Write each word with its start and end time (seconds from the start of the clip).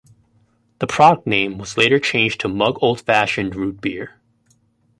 The 0.79 0.87
product 0.87 1.27
name 1.27 1.59
was 1.59 1.77
later 1.77 1.99
changed 1.99 2.39
to 2.41 2.47
Mug 2.49 2.79
Old 2.81 3.01
Fashioned 3.01 3.55
Root 3.55 3.81
Beer. 3.81 4.15